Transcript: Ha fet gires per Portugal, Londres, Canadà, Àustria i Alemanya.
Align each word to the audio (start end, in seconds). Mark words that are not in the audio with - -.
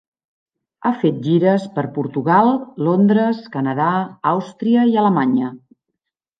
Ha 0.81 0.91
fet 1.03 1.19
gires 1.27 1.67
per 1.75 1.83
Portugal, 1.99 2.49
Londres, 2.89 3.45
Canadà, 3.59 3.93
Àustria 4.35 4.91
i 4.95 5.01
Alemanya. 5.07 5.55